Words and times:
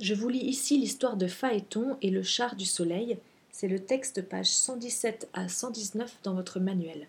Je 0.00 0.14
vous 0.14 0.28
lis 0.28 0.44
ici 0.44 0.78
l'histoire 0.78 1.16
de 1.16 1.26
Phaéton 1.26 1.96
et 2.02 2.10
le 2.10 2.22
char 2.22 2.54
du 2.54 2.64
soleil. 2.64 3.18
C'est 3.50 3.66
le 3.66 3.80
texte 3.80 4.22
page 4.22 4.46
117 4.46 5.28
à 5.32 5.48
119 5.48 6.18
dans 6.22 6.34
votre 6.34 6.60
manuel. 6.60 7.08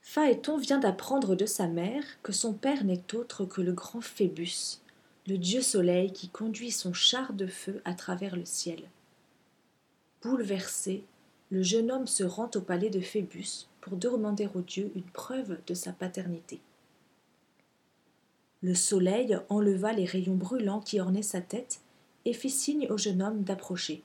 Phaéton 0.00 0.58
vient 0.58 0.80
d'apprendre 0.80 1.36
de 1.36 1.46
sa 1.46 1.68
mère 1.68 2.02
que 2.24 2.32
son 2.32 2.52
père 2.52 2.82
n'est 2.82 3.14
autre 3.14 3.44
que 3.44 3.60
le 3.60 3.72
grand 3.72 4.00
Phébus, 4.00 4.80
le 5.28 5.38
dieu 5.38 5.62
soleil 5.62 6.12
qui 6.12 6.28
conduit 6.28 6.72
son 6.72 6.92
char 6.92 7.32
de 7.34 7.46
feu 7.46 7.80
à 7.84 7.94
travers 7.94 8.34
le 8.34 8.44
ciel. 8.44 8.82
Bouleversé, 10.22 11.04
le 11.50 11.62
jeune 11.62 11.92
homme 11.92 12.08
se 12.08 12.24
rend 12.24 12.50
au 12.56 12.60
palais 12.60 12.90
de 12.90 13.00
Phébus 13.00 13.68
pour 13.80 13.96
demander 13.96 14.48
au 14.56 14.60
dieu 14.60 14.90
une 14.96 15.02
preuve 15.02 15.58
de 15.68 15.74
sa 15.74 15.92
paternité. 15.92 16.60
Le 18.62 18.74
soleil 18.74 19.38
enleva 19.48 19.92
les 19.92 20.04
rayons 20.04 20.36
brûlants 20.36 20.80
qui 20.80 21.00
ornaient 21.00 21.22
sa 21.22 21.40
tête 21.40 21.80
et 22.24 22.32
fit 22.32 22.50
signe 22.50 22.86
au 22.90 22.96
jeune 22.96 23.20
homme 23.20 23.42
d'approcher. 23.42 24.02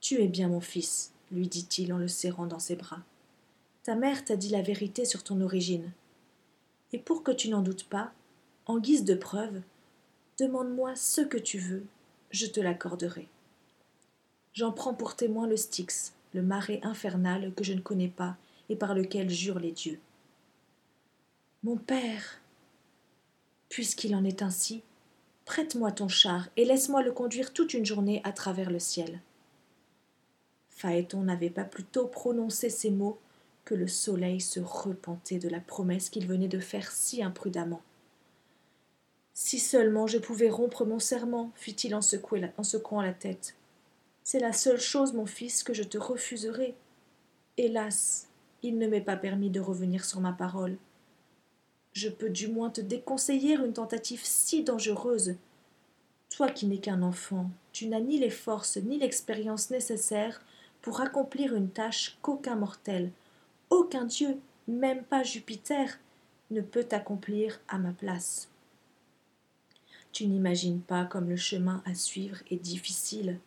Tu 0.00 0.22
es 0.22 0.28
bien 0.28 0.48
mon 0.48 0.60
fils, 0.60 1.12
lui 1.32 1.48
dit-il 1.48 1.92
en 1.92 1.98
le 1.98 2.08
serrant 2.08 2.46
dans 2.46 2.58
ses 2.58 2.76
bras. 2.76 3.00
Ta 3.82 3.94
mère 3.94 4.24
t'a 4.24 4.36
dit 4.36 4.50
la 4.50 4.62
vérité 4.62 5.04
sur 5.04 5.24
ton 5.24 5.40
origine. 5.40 5.90
Et 6.92 6.98
pour 6.98 7.22
que 7.22 7.32
tu 7.32 7.48
n'en 7.48 7.62
doutes 7.62 7.84
pas, 7.84 8.12
en 8.66 8.78
guise 8.78 9.04
de 9.04 9.14
preuve, 9.14 9.62
demande-moi 10.38 10.94
ce 10.96 11.22
que 11.22 11.38
tu 11.38 11.58
veux, 11.58 11.84
je 12.30 12.46
te 12.46 12.60
l'accorderai. 12.60 13.28
J'en 14.52 14.72
prends 14.72 14.94
pour 14.94 15.16
témoin 15.16 15.46
le 15.46 15.56
Styx, 15.56 16.12
le 16.34 16.42
marais 16.42 16.80
infernal 16.82 17.52
que 17.54 17.64
je 17.64 17.72
ne 17.72 17.80
connais 17.80 18.08
pas 18.08 18.36
et 18.68 18.76
par 18.76 18.94
lequel 18.94 19.30
jurent 19.30 19.60
les 19.60 19.72
dieux. 19.72 20.00
Mon 21.62 21.76
père, 21.76 22.40
Puisqu'il 23.68 24.14
en 24.14 24.24
est 24.24 24.42
ainsi, 24.42 24.82
prête-moi 25.44 25.92
ton 25.92 26.08
char 26.08 26.48
et 26.56 26.64
laisse-moi 26.64 27.02
le 27.02 27.12
conduire 27.12 27.52
toute 27.52 27.74
une 27.74 27.86
journée 27.86 28.20
à 28.24 28.32
travers 28.32 28.70
le 28.70 28.78
ciel. 28.78 29.20
Phaéton 30.70 31.22
n'avait 31.22 31.50
pas 31.50 31.64
plus 31.64 31.84
tôt 31.84 32.06
prononcé 32.06 32.68
ces 32.68 32.90
mots 32.90 33.18
que 33.64 33.74
le 33.74 33.88
soleil 33.88 34.40
se 34.40 34.60
repentait 34.60 35.38
de 35.38 35.48
la 35.48 35.60
promesse 35.60 36.10
qu'il 36.10 36.26
venait 36.26 36.48
de 36.48 36.60
faire 36.60 36.90
si 36.92 37.22
imprudemment. 37.22 37.82
Si 39.34 39.58
seulement 39.58 40.06
je 40.06 40.18
pouvais 40.18 40.48
rompre 40.48 40.84
mon 40.84 40.98
serment, 40.98 41.50
fit-il 41.56 41.94
en, 41.94 42.00
en 42.56 42.62
secouant 42.62 43.02
la 43.02 43.12
tête. 43.12 43.54
C'est 44.22 44.40
la 44.40 44.52
seule 44.52 44.80
chose, 44.80 45.12
mon 45.12 45.26
fils, 45.26 45.62
que 45.62 45.74
je 45.74 45.82
te 45.82 45.98
refuserai. 45.98 46.74
Hélas, 47.56 48.28
il 48.62 48.78
ne 48.78 48.86
m'est 48.86 49.00
pas 49.00 49.16
permis 49.16 49.50
de 49.50 49.60
revenir 49.60 50.04
sur 50.04 50.20
ma 50.20 50.32
parole 50.32 50.76
je 51.96 52.10
peux 52.10 52.28
du 52.28 52.48
moins 52.48 52.68
te 52.68 52.82
déconseiller 52.82 53.54
une 53.54 53.72
tentative 53.72 54.20
si 54.22 54.62
dangereuse. 54.62 55.36
Toi 56.28 56.50
qui 56.50 56.66
n'es 56.66 56.76
qu'un 56.76 57.00
enfant, 57.00 57.50
tu 57.72 57.86
n'as 57.86 58.00
ni 58.00 58.18
les 58.18 58.28
forces 58.28 58.76
ni 58.76 58.98
l'expérience 58.98 59.70
nécessaires 59.70 60.42
pour 60.82 61.00
accomplir 61.00 61.54
une 61.54 61.70
tâche 61.70 62.18
qu'aucun 62.20 62.54
mortel, 62.54 63.12
aucun 63.70 64.04
dieu, 64.04 64.38
même 64.68 65.04
pas 65.04 65.22
Jupiter, 65.22 65.98
ne 66.50 66.60
peut 66.60 66.86
accomplir 66.90 67.60
à 67.66 67.78
ma 67.78 67.92
place. 67.92 68.50
Tu 70.12 70.26
n'imagines 70.26 70.82
pas 70.82 71.06
comme 71.06 71.30
le 71.30 71.36
chemin 71.36 71.82
à 71.86 71.94
suivre 71.94 72.36
est 72.50 72.56
difficile. 72.56 73.40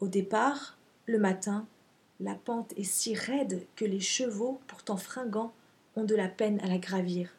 Au 0.00 0.08
départ, 0.08 0.76
le 1.06 1.20
matin, 1.20 1.64
la 2.18 2.34
pente 2.34 2.72
est 2.76 2.82
si 2.82 3.14
raide 3.14 3.64
que 3.76 3.84
les 3.84 4.00
chevaux, 4.00 4.60
pourtant 4.66 4.96
fringants, 4.96 5.52
ont 5.96 6.04
de 6.04 6.14
la 6.14 6.28
peine 6.28 6.60
à 6.60 6.66
la 6.66 6.78
gravir. 6.78 7.30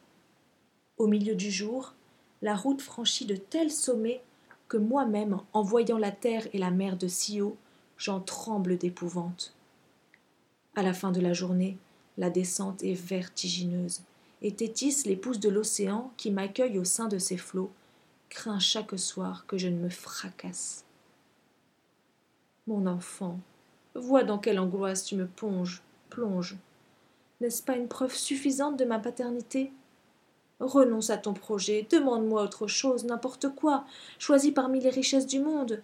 Au 0.98 1.06
milieu 1.06 1.34
du 1.34 1.50
jour, 1.50 1.94
la 2.42 2.54
route 2.54 2.80
franchit 2.80 3.26
de 3.26 3.36
tels 3.36 3.70
sommets 3.70 4.22
que 4.68 4.76
moi-même, 4.76 5.38
en 5.52 5.62
voyant 5.62 5.98
la 5.98 6.10
terre 6.10 6.46
et 6.52 6.58
la 6.58 6.70
mer 6.70 6.96
de 6.96 7.08
si 7.08 7.40
haut, 7.40 7.56
j'en 7.98 8.20
tremble 8.20 8.78
d'épouvante. 8.78 9.54
À 10.74 10.82
la 10.82 10.92
fin 10.92 11.12
de 11.12 11.20
la 11.20 11.32
journée, 11.32 11.78
la 12.18 12.30
descente 12.30 12.82
est 12.82 12.94
vertigineuse, 12.94 14.02
et 14.42 14.52
Tétis, 14.52 15.02
l'épouse 15.06 15.40
de 15.40 15.48
l'océan, 15.48 16.12
qui 16.16 16.30
m'accueille 16.30 16.78
au 16.78 16.84
sein 16.84 17.08
de 17.08 17.18
ses 17.18 17.36
flots, 17.36 17.70
craint 18.28 18.58
chaque 18.58 18.98
soir 18.98 19.46
que 19.46 19.56
je 19.56 19.68
ne 19.68 19.78
me 19.78 19.88
fracasse. 19.88 20.84
Mon 22.66 22.86
enfant, 22.86 23.38
vois 23.94 24.24
dans 24.24 24.38
quelle 24.38 24.58
angoisse 24.58 25.04
tu 25.04 25.14
me 25.16 25.26
ponges, 25.26 25.82
plonges. 26.10 26.56
N'est-ce 27.40 27.62
pas 27.62 27.76
une 27.76 27.88
preuve 27.88 28.14
suffisante 28.14 28.78
de 28.78 28.84
ma 28.84 28.98
paternité? 28.98 29.72
Renonce 30.58 31.10
à 31.10 31.18
ton 31.18 31.34
projet, 31.34 31.86
demande-moi 31.90 32.42
autre 32.42 32.66
chose, 32.66 33.04
n'importe 33.04 33.54
quoi, 33.54 33.84
choisis 34.18 34.52
parmi 34.52 34.80
les 34.80 34.90
richesses 34.90 35.26
du 35.26 35.40
monde. 35.40 35.82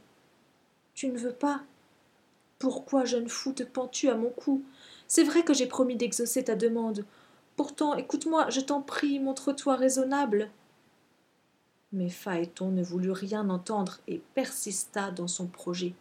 Tu 0.94 1.08
ne 1.08 1.18
veux 1.18 1.32
pas? 1.32 1.62
Pourquoi, 2.58 3.04
jeune 3.04 3.28
fou, 3.28 3.52
te 3.52 3.64
pends-tu 3.64 4.08
à 4.08 4.14
mon 4.14 4.30
cou? 4.30 4.62
C'est 5.08 5.24
vrai 5.24 5.42
que 5.42 5.52
j'ai 5.52 5.66
promis 5.66 5.96
d'exaucer 5.96 6.44
ta 6.44 6.54
demande. 6.54 7.04
Pourtant, 7.56 7.94
écoute-moi, 7.96 8.48
je 8.48 8.60
t'en 8.60 8.80
prie, 8.80 9.18
montre-toi 9.18 9.76
raisonnable. 9.76 10.50
Mais 11.92 12.08
Phaéton 12.08 12.70
ne 12.70 12.82
voulut 12.82 13.10
rien 13.10 13.50
entendre 13.50 13.98
et 14.08 14.22
persista 14.34 15.10
dans 15.10 15.28
son 15.28 15.46
projet. 15.46 15.92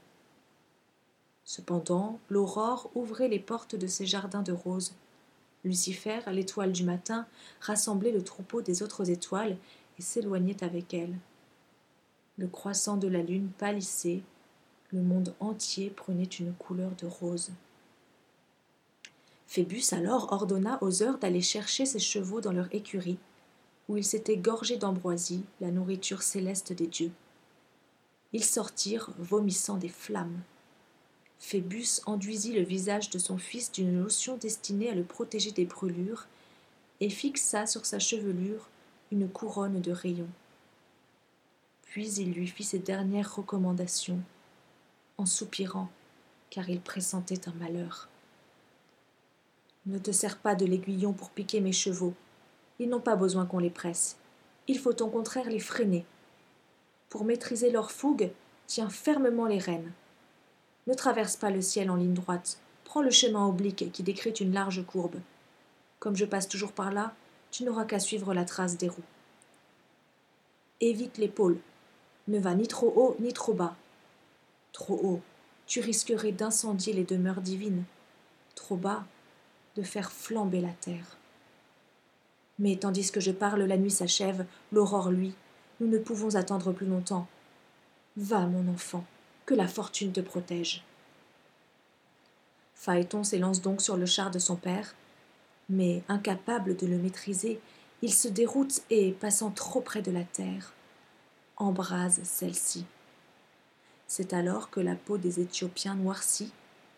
Cependant, 1.44 2.20
l'aurore 2.30 2.90
ouvrait 2.96 3.28
les 3.28 3.40
portes 3.40 3.76
de 3.76 3.88
ses 3.88 4.06
jardins 4.06 4.44
de 4.44 4.54
roses. 4.54 4.94
Lucifer, 5.64 6.20
l'étoile 6.32 6.72
du 6.72 6.84
matin, 6.84 7.28
rassemblait 7.60 8.12
le 8.12 8.24
troupeau 8.24 8.62
des 8.62 8.82
autres 8.82 9.10
étoiles 9.10 9.58
et 10.00 10.02
s'éloignait 10.02 10.64
avec 10.64 10.94
elle. 10.94 11.16
Le 12.38 12.48
croissant 12.48 12.98
de 12.98 13.08
la 13.08 13.22
lune 13.22 13.50
pâlissait, 13.58 14.22
le 14.92 15.02
monde 15.02 15.36
entier 15.40 15.90
prenait 15.90 16.24
une 16.24 16.54
couleur 16.54 16.92
de 17.02 17.06
rose. 17.06 17.52
Phébus 19.48 19.84
alors 19.92 20.32
ordonna 20.32 20.80
aux 20.82 21.04
heures 21.04 21.18
d'aller 21.18 21.42
chercher 21.42 21.86
ses 21.86 22.00
chevaux 22.00 22.42
dans 22.42 22.54
leur 22.54 22.74
écurie, 22.74 23.20
où 23.88 23.98
ils 23.98 24.06
s'étaient 24.06 24.38
gorgés 24.38 24.78
d'ambroisie, 24.78 25.44
la 25.60 25.72
nourriture 25.72 26.24
céleste 26.24 26.74
des 26.74 26.88
dieux. 26.88 27.12
Ils 28.34 28.46
sortirent, 28.46 29.10
vomissant 29.18 29.76
des 29.76 29.90
flammes. 29.90 30.40
Phébus 31.42 32.02
enduisit 32.06 32.54
le 32.54 32.62
visage 32.62 33.10
de 33.10 33.18
son 33.18 33.38
fils 33.38 33.72
d'une 33.72 34.00
lotion 34.00 34.38
destinée 34.38 34.92
à 34.92 34.96
le 34.96 35.04
protéger 35.04 35.52
des 35.52 35.66
brûlures, 35.66 36.28
et 37.02 37.10
fixa 37.10 37.66
sur 37.66 37.86
sa 37.86 37.98
chevelure 37.98 38.70
une 39.12 39.28
couronne 39.28 39.82
de 39.82 39.92
rayons. 39.92 40.30
Puis 41.82 42.14
il 42.14 42.32
lui 42.32 42.48
fit 42.48 42.64
ses 42.64 42.78
dernières 42.78 43.36
recommandations, 43.36 44.20
en 45.18 45.26
soupirant, 45.26 45.90
car 46.52 46.70
il 46.70 46.80
pressentait 46.80 47.50
un 47.50 47.54
malheur. 47.54 48.08
Ne 49.88 49.98
te 49.98 50.12
sers 50.12 50.38
pas 50.38 50.54
de 50.54 50.68
l'aiguillon 50.68 51.12
pour 51.12 51.32
piquer 51.32 51.60
mes 51.60 51.74
chevaux. 51.74 52.14
Ils 52.78 52.88
n'ont 52.88 53.02
pas 53.02 53.16
besoin 53.16 53.48
qu'on 53.48 53.60
les 53.60 53.72
presse. 53.72 54.16
Il 54.68 54.78
faut 54.78 55.02
au 55.02 55.08
contraire 55.08 55.50
les 55.50 55.60
freiner. 55.60 56.06
Pour 57.10 57.26
maîtriser 57.26 57.72
leur 57.72 57.92
fougue, 57.92 58.32
tiens 58.68 58.90
fermement 58.90 59.48
les 59.48 59.58
rênes. 59.58 59.92
Ne 60.88 60.94
traverse 60.94 61.36
pas 61.36 61.52
le 61.52 61.62
ciel 61.62 61.92
en 61.92 61.96
ligne 61.96 62.14
droite. 62.14 62.60
Prends 62.86 63.02
le 63.02 63.12
chemin 63.12 63.46
oblique 63.46 63.92
qui 63.92 64.04
décrit 64.04 64.32
une 64.32 64.54
large 64.54 64.86
courbe. 64.86 65.18
Comme 66.00 66.16
je 66.16 66.26
passe 66.26 66.48
toujours 66.48 66.72
par 66.72 66.92
là, 66.92 67.14
tu 67.52 67.64
n'auras 67.64 67.86
qu'à 67.86 68.00
suivre 68.00 68.34
la 68.34 68.46
trace 68.46 68.78
des 68.78 68.88
roues. 68.88 69.02
Évite 70.80 71.18
l'épaule. 71.18 71.60
Ne 72.28 72.40
va 72.40 72.56
ni 72.56 72.68
trop 72.68 72.92
haut 72.96 73.16
ni 73.20 73.34
trop 73.34 73.54
bas. 73.54 73.76
Trop 74.72 75.00
haut, 75.04 75.22
tu 75.68 75.80
risquerais 75.80 76.32
d'incendier 76.32 76.94
les 76.94 77.04
demeures 77.04 77.42
divines. 77.42 77.84
Trop 78.56 78.76
bas, 78.76 79.04
de 79.76 79.84
faire 79.84 80.12
flamber 80.12 80.62
la 80.62 80.74
terre. 80.82 81.18
Mais 82.60 82.76
tandis 82.76 83.12
que 83.12 83.20
je 83.20 83.32
parle, 83.32 83.64
la 83.64 83.78
nuit 83.78 83.92
s'achève, 83.92 84.46
l'aurore 84.72 85.12
lui. 85.12 85.34
Nous 85.80 85.88
ne 85.88 85.98
pouvons 85.98 86.36
attendre 86.36 86.72
plus 86.74 86.86
longtemps. 86.86 87.28
Va, 88.18 88.46
mon 88.48 88.72
enfant, 88.72 89.06
que 89.46 89.54
la 89.54 89.68
fortune 89.68 90.12
te 90.12 90.22
protège. 90.22 90.84
Phaéton 92.76 93.24
s'élance 93.24 93.62
donc 93.62 93.82
sur 93.82 93.98
le 93.98 94.06
char 94.06 94.32
de 94.32 94.40
son 94.40 94.56
père, 94.56 94.96
mais 95.70 96.04
incapable 96.08 96.76
de 96.76 96.88
le 96.88 96.98
maîtriser, 96.98 97.60
il 98.02 98.14
se 98.14 98.28
déroute 98.28 98.82
et, 98.90 99.12
passant 99.12 99.52
trop 99.52 99.82
près 99.82 100.02
de 100.02 100.12
la 100.12 100.24
terre, 100.24 100.74
embrase 101.58 102.20
celle-ci. 102.24 102.86
C'est 104.08 104.34
alors 104.34 104.70
que 104.70 104.80
la 104.80 104.96
peau 104.96 105.18
des 105.18 105.40
Éthiopiens 105.40 105.96
noircit, 105.96 106.52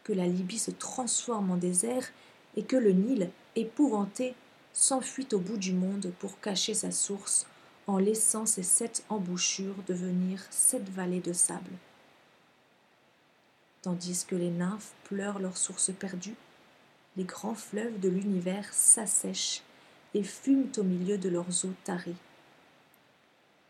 que 0.04 0.14
la 0.14 0.26
Libye 0.26 0.60
se 0.60 0.72
transforme 0.72 1.52
en 1.52 1.58
désert 1.58 2.10
et 2.56 2.64
que 2.64 2.76
le 2.76 2.92
Nil, 2.92 3.30
épouvanté, 3.56 4.36
s'enfuit 4.72 5.28
au 5.34 5.40
bout 5.40 5.58
du 5.58 5.74
monde 5.74 6.12
pour 6.20 6.40
cacher 6.40 6.74
sa 6.74 6.92
source 6.92 7.46
en 7.86 7.98
laissant 7.98 8.46
ses 8.46 8.64
sept 8.64 9.04
embouchures 9.10 9.76
devenir 9.88 10.42
sept 10.50 10.88
vallées 10.90 11.20
de 11.20 11.34
sable 11.34 11.72
tandis 13.84 14.26
que 14.26 14.36
les 14.36 14.50
nymphes 14.50 14.94
pleurent 15.04 15.40
leurs 15.40 15.58
sources 15.58 15.92
perdues, 15.92 16.36
les 17.16 17.26
grands 17.26 17.54
fleuves 17.54 18.00
de 18.00 18.10
l'univers 18.10 18.74
s'assèchent 18.74 19.62
et 20.16 20.24
fument 20.24 20.72
au 20.78 20.84
milieu 20.84 21.18
de 21.18 21.30
leurs 21.30 21.66
eaux 21.66 21.74
tarées. 21.84 22.16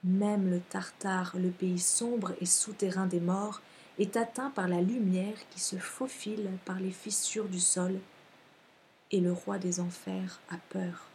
Même 0.04 0.50
le 0.50 0.60
Tartare, 0.60 1.36
le 1.36 1.50
pays 1.50 1.80
sombre 1.80 2.33
et 2.39 2.45
souterrain 2.45 3.07
des 3.07 3.19
morts, 3.19 3.62
est 4.00 4.15
atteint 4.18 4.50
par 4.50 4.68
la 4.68 4.81
lumière 4.81 5.38
qui 5.50 5.60
se 5.60 5.77
faufile 5.77 6.50
par 6.65 6.80
les 6.80 6.92
fissures 6.92 7.48
du 7.48 7.60
sol, 7.60 8.00
et 9.12 9.19
le 9.19 9.31
roi 9.31 9.60
des 9.60 9.80
enfers 9.80 10.39
a 10.50 10.57
peur. 10.69 11.07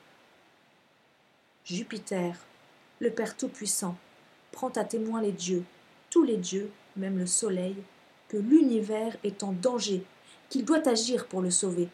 Jupiter, 1.64 2.36
le 3.00 3.10
Père 3.10 3.36
Tout-Puissant, 3.36 3.96
prend 4.52 4.70
à 4.70 4.84
témoin 4.84 5.20
les 5.20 5.32
dieux, 5.32 5.64
tous 6.10 6.24
les 6.24 6.36
dieux, 6.36 6.70
même 6.96 7.18
le 7.18 7.26
soleil, 7.26 7.76
que 8.28 8.36
l'univers 8.36 9.16
est 9.24 9.42
en 9.42 9.52
danger, 9.52 10.04
qu'il 10.48 10.64
doit 10.64 10.86
agir 10.88 11.26
pour 11.26 11.40
le 11.40 11.50
sauver. 11.50 11.88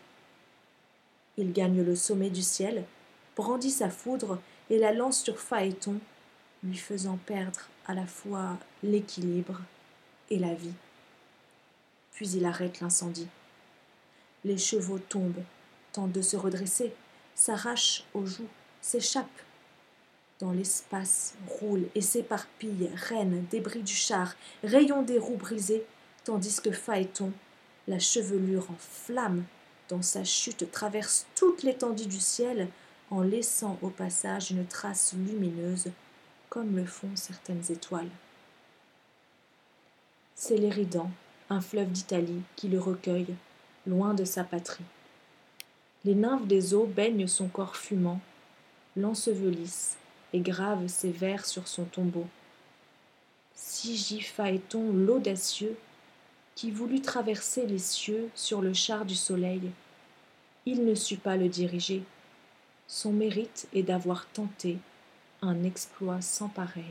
Il 1.36 1.52
gagne 1.52 1.82
le 1.82 1.96
sommet 1.96 2.30
du 2.30 2.42
ciel, 2.42 2.84
brandit 3.36 3.70
sa 3.70 3.90
foudre 3.90 4.38
et 4.70 4.78
la 4.78 4.92
lance 4.92 5.22
sur 5.22 5.38
Phaéton, 5.38 5.98
lui 6.62 6.76
faisant 6.76 7.18
perdre 7.26 7.68
à 7.86 7.94
la 7.94 8.06
fois 8.06 8.56
l'équilibre 8.82 9.60
et 10.30 10.38
la 10.38 10.54
vie. 10.54 10.74
Puis 12.12 12.30
il 12.30 12.44
arrête 12.44 12.80
l'incendie. 12.80 13.28
Les 14.44 14.58
chevaux 14.58 14.98
tombent, 14.98 15.42
tentent 15.92 16.12
de 16.12 16.22
se 16.22 16.36
redresser, 16.36 16.94
s'arrachent 17.34 18.04
aux 18.14 18.26
joues, 18.26 18.48
s'échappent. 18.80 19.28
Dans 20.38 20.52
l'espace 20.52 21.34
roulent 21.48 21.88
et 21.94 22.00
s'éparpillent 22.00 22.90
rennes, 22.94 23.46
débris 23.50 23.82
du 23.82 23.94
char, 23.94 24.34
rayons 24.62 25.02
des 25.02 25.18
roues 25.18 25.36
brisées, 25.36 25.84
tandis 26.24 26.60
que 26.60 26.70
Phaéton, 26.70 27.32
la 27.86 27.98
chevelure 27.98 28.70
en 28.70 28.76
flammes, 28.78 29.44
dans 29.88 30.02
sa 30.02 30.24
chute 30.24 30.70
traverse 30.72 31.26
toute 31.34 31.62
l'étendue 31.62 32.06
du 32.06 32.20
ciel 32.20 32.68
en 33.10 33.20
laissant 33.20 33.78
au 33.82 33.90
passage 33.90 34.50
une 34.50 34.66
trace 34.66 35.14
lumineuse, 35.14 35.90
comme 36.48 36.76
le 36.76 36.86
font 36.86 37.14
certaines 37.14 37.64
étoiles. 37.70 38.08
C'est 40.34 40.56
l'Éridan, 40.56 41.10
un 41.50 41.60
fleuve 41.60 41.92
d'Italie, 41.92 42.42
qui 42.56 42.68
le 42.68 42.80
recueille, 42.80 43.34
loin 43.86 44.14
de 44.14 44.24
sa 44.24 44.42
patrie. 44.42 44.84
Les 46.04 46.14
nymphes 46.14 46.46
des 46.46 46.74
eaux 46.74 46.86
baignent 46.86 47.26
son 47.26 47.48
corps 47.48 47.76
fumant, 47.76 48.20
l'ensevelissent 48.96 49.96
et 50.32 50.40
gravent 50.40 50.88
ses 50.88 51.10
vers 51.10 51.44
sur 51.44 51.68
son 51.68 51.84
tombeau. 51.84 52.26
Phaéton 54.22 54.92
l'audacieux, 54.92 55.76
qui 56.54 56.70
voulut 56.70 57.00
traverser 57.00 57.66
les 57.66 57.78
cieux 57.78 58.30
sur 58.34 58.62
le 58.62 58.72
char 58.72 59.04
du 59.04 59.14
soleil. 59.14 59.70
Il 60.66 60.84
ne 60.84 60.94
sut 60.94 61.16
pas 61.16 61.36
le 61.36 61.48
diriger. 61.48 62.02
Son 62.86 63.12
mérite 63.12 63.66
est 63.72 63.82
d'avoir 63.82 64.26
tenté 64.26 64.78
un 65.42 65.64
exploit 65.64 66.20
sans 66.20 66.48
pareil. 66.48 66.84